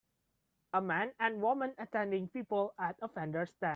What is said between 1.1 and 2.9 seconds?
and woman attending people